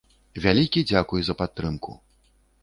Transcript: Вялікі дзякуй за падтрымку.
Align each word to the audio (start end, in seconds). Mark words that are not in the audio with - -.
Вялікі 0.45 0.83
дзякуй 0.91 1.21
за 1.27 1.37
падтрымку. 1.43 1.91